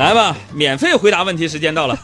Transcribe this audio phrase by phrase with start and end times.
[0.00, 1.98] 来吧，免费回答问题时间到了。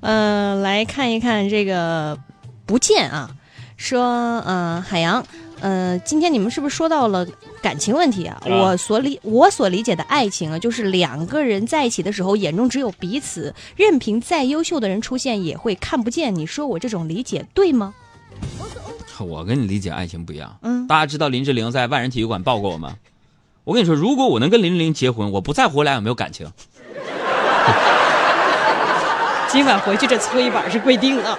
[0.00, 2.18] 嗯， 来看一看这个
[2.66, 3.30] 不见啊，
[3.78, 4.02] 说
[4.40, 5.24] 呃海洋，
[5.60, 7.26] 呃今天你们是不是说到了
[7.62, 8.38] 感情问题啊？
[8.42, 16.34] 啊我所理我所理解的爱情啊，就是两个人在一起的时候眼中只有彼此，任凭再优秀的人出现也会看不见。
[16.34, 17.94] 你说我这种理解对吗？
[19.18, 20.58] 我跟你理解爱情不一样。
[20.60, 22.96] 嗯大家知道林志玲在万人体育馆抱过我吗？
[23.64, 26.46] 我跟你说，如果我能跟林志玲结婚，我不在乎我俩有没有感情。
[29.48, 31.38] 今晚回去这搓衣板是规定了。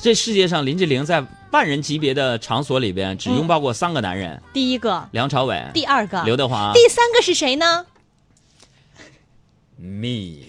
[0.00, 6.70] 这世界上，林志玲在万人级别的场所里边只拥抱过三个男人：第一个，梁朝伟、第二个，刘德华。
[6.72, 7.84] 第三个是谁呢
[9.76, 10.44] ？me。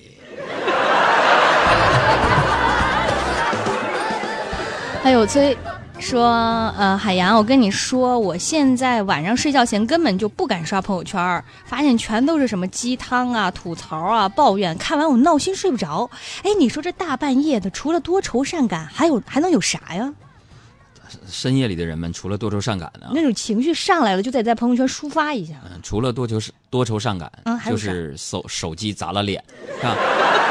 [5.01, 5.57] 还有崔
[5.99, 6.27] 说，
[6.77, 16.09] 呃，海洋，我跟你说，我现在晚上睡觉前根本就不敢刷朋友圈，发现全都是什么鸡汤啊、吐槽啊、抱怨，看完我闹心睡不着。
[16.43, 20.13] 哎，你说这大半夜的，除了多愁善感，还有还能有啥呀？
[21.27, 25.55] 深夜里的人们，除了多愁善感呢，那种情绪上来了，就得在朋友圈抒发一下。
[25.65, 29.43] 嗯除了多愁多愁善感，嗯还就是手手机砸了脸，
[29.81, 29.95] 啊。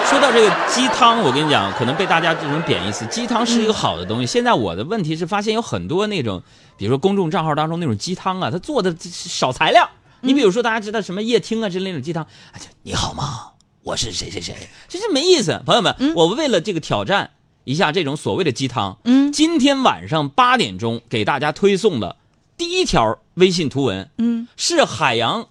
[0.04, 4.26] 说到这个鸡汤，我跟你讲，可能被大家这种贬义词，鸡汤是一个好的东西。
[4.26, 6.42] 现在我的问题是发现有很多那种，
[6.76, 9.88] 比如说公众账号当中那种鸡汤啊，他做的少材料。
[10.20, 13.52] 你比如说大家知道什么夜听啊之类的鸡汤，哎呀你好吗？
[13.82, 14.54] 我是谁谁谁，
[14.88, 15.62] 这是没意思。
[15.64, 17.30] 朋友们，我为了这个挑战
[17.64, 22.16] 一下这种所谓的鸡汤，嗯今天晚上八点钟给大家推送的
[22.56, 25.48] 第一条微信图文，嗯，是海洋，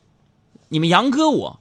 [0.69, 1.59] 你们杨哥我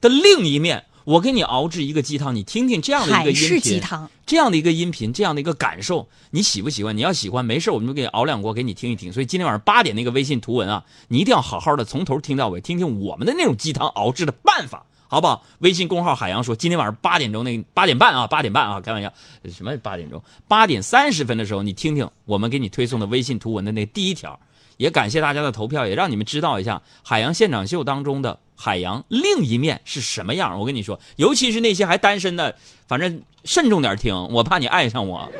[0.00, 4.08] 的另一面，我给你熬制一个鸡汤，你听听这样的一个音频，鸡汤。
[4.24, 6.96] 这样的一个音频，这样的一个感受，你喜不喜欢？
[6.96, 9.12] 你要喜欢，没事，我们就给你熬两锅，给你听一听。
[9.12, 14.86] 所以今天晚上八点那个微信图文啊，你一定要好好的从头听到尾，听听我们的那种鸡汤熬制的办法。
[15.08, 15.44] 好不好？
[15.58, 19.12] 微信公号海洋说，今天晚上八点钟那八点半啊，八点半啊，开玩笑，
[19.52, 20.22] 什么八点钟？
[20.46, 24.38] 八点三十分的时候，你听听我们给你推送的微信图文的那第一条。
[24.80, 30.58] 也感谢大家的投票，也让你们知道一下海洋现场秀当中的海洋另一面是什么样。
[30.58, 32.56] 我跟你说，尤其是那些还单身的，
[32.88, 35.30] 反正慎重点听，我怕你爱上我。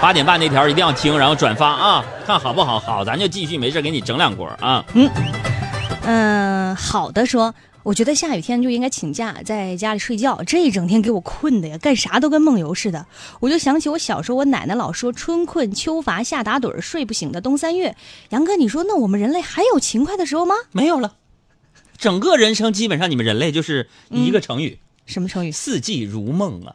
[0.00, 2.78] 八点半那条一定要听，然后转发啊，看好不好？
[2.78, 4.84] 好，咱就继续，没事给你整两锅啊。
[4.94, 5.10] 嗯，
[6.76, 7.54] 好的说。
[7.84, 10.40] 我觉得下雨天就应该请假，在家里睡觉。
[10.46, 13.04] 这一整天给我困的呀，干啥都跟梦游似的。
[13.40, 17.96] 我就想起我小时候，我奶奶老说“春困秋乏夏打盹，睡不醒的冬三月”。
[18.30, 20.54] 杨哥，你说那我们人类还有勤快的时候吗？
[20.70, 21.14] 没有了，
[21.98, 25.50] 整个人生基本上你们人类就是一个成语，什么成语？
[25.50, 26.72] 四季如梦啊。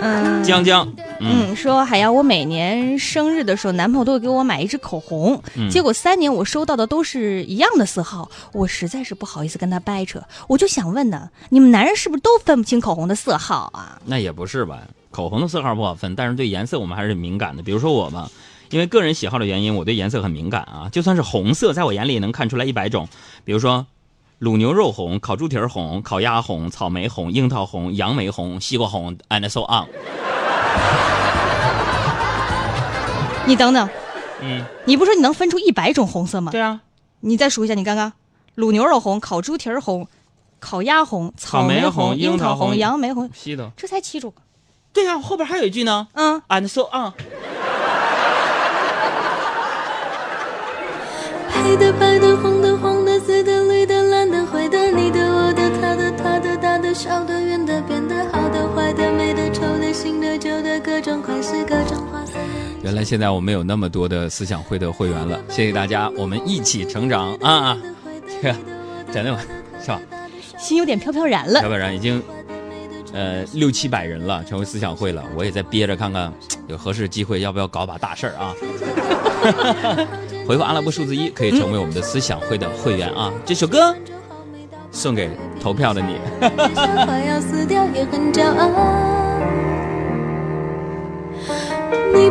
[0.00, 14.00] 嗯江江，嗯，嗯，说海洋，我每年生日的时候，男朋友都会给我买一支口红，嗯结果三年我收到的都是一样的色号，我实在是不好意思跟他掰扯，我就想问呢，你们男人是不是都分不清口红的色号啊？
[14.06, 14.80] 那也不是吧？
[15.10, 17.62] 口红的色号不好分，但是对颜色我们还是敏感的。
[17.62, 18.30] 比如说我吧，
[18.70, 20.88] 因为个人喜好的原因，我对颜色很敏感啊。
[20.92, 23.08] 就算是红色，在我眼里也能看出来一百种。
[23.44, 23.86] 比如说，
[24.40, 29.88] 卤牛肉红、烤猪蹄儿红、烤鸭红、草莓红、樱桃红、杨梅红、西瓜红，and so on。
[33.46, 33.88] 你等等，
[34.42, 36.52] 嗯，你不说你能分出一百种红色吗？
[36.52, 36.80] 对啊，
[37.20, 38.12] 你再数一下，你刚刚
[38.56, 40.06] 卤牛肉红、烤猪蹄儿红、
[40.58, 43.70] 烤鸭红、草莓红樱桃红杨梅红，西的。
[43.76, 44.32] 这才七种。
[44.92, 47.12] 对呀、后边还有一句呢嗯，，and so on。
[51.62, 57.39] 黑的、白的、红的、黄的、紫的、绿的、蓝的、灰的，你的、我的、他的、他的、大的、小的、
[62.90, 67.78] 原来现在我们有那么多的思想会的会员了，谢谢大家，我们一起成长啊！
[68.26, 68.56] 这个
[69.12, 69.38] 真的
[69.80, 70.00] 是吧？
[70.58, 72.20] 心有点飘飘然了飘飘然已经
[73.12, 75.22] 呃六七百人了，成为思想会了。
[75.36, 76.32] 我也在憋着看看
[76.66, 78.52] 有合适的机会，要不要搞把大事儿啊？
[80.44, 83.32] 回复阿拉伯数字一，可以成为我们的思想会的会员啊！
[83.46, 83.94] 这首歌
[84.90, 85.30] 送给
[85.62, 86.16] 投票的你。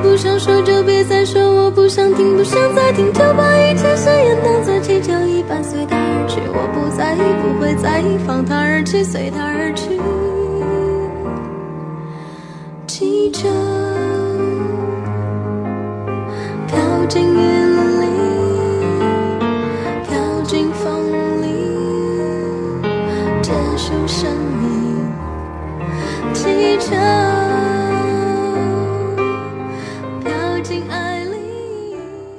[0.02, 6.42] 不想说就别再说，我不想听，不想再听，就把一切誓言当作气球一般随它而去。
[6.48, 10.00] 我不在意，不会在意，放它而去，随它而去。
[12.88, 13.48] 气球
[16.68, 18.06] 飘进云里，
[20.08, 21.48] 飘进风里，
[23.42, 24.30] 接受生
[24.62, 25.06] 命。
[26.34, 27.29] 气球。